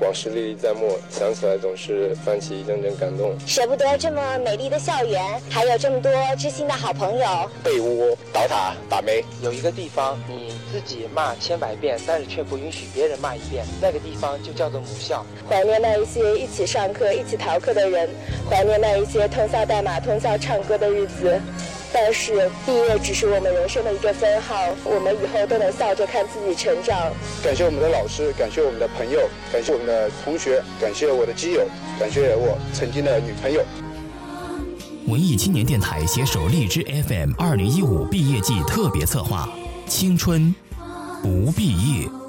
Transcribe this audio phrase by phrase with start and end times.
[0.00, 3.34] 往事历历在目，想起来总是泛起一阵阵感动。
[3.46, 7.26] 舍不得这么美丽的校园，还有这么多知心的好朋友。
[7.64, 15.24] 被窝、倒塔、打妹，有一个地方你自己骂千百遍，但是却不允许别人骂一遍，那个地方就叫做母校。
[15.48, 18.10] 怀念那一些一起上课、一起逃课的人，
[18.50, 21.40] 怀念那一些通宵代码、通宵唱歌的日子。
[21.98, 24.54] 但是毕业只是我们人生的一个分号，
[24.84, 27.10] 我们以后都能笑着看自己成长。
[27.42, 31.66] 感谢我们的老师，感谢我们的朋友，感谢我们的同学，感谢我的基友，
[31.98, 33.64] 感谢我曾经的女朋友。
[35.06, 39.48] 文艺青年电台携手荔枝 FM 二零一五毕业季特别策划：
[39.88, 40.54] 青春
[41.22, 42.25] 不毕业。